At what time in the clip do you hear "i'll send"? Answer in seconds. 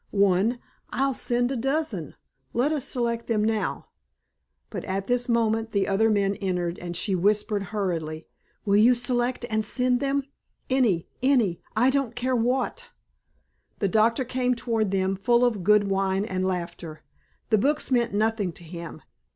0.89-1.51